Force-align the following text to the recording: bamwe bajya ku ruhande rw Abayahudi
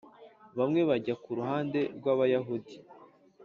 bamwe 0.57 0.81
bajya 0.89 1.15
ku 1.23 1.29
ruhande 1.37 1.79
rw 1.97 2.05
Abayahudi 2.13 2.75